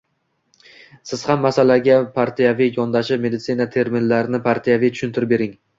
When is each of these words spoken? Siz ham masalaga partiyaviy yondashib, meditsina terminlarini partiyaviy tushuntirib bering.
Siz 1.09 1.25
ham 1.33 1.43
masalaga 1.47 1.99
partiyaviy 2.17 2.73
yondashib, 2.81 3.25
meditsina 3.29 3.71
terminlarini 3.79 4.45
partiyaviy 4.51 4.99
tushuntirib 4.99 5.37
bering. 5.39 5.57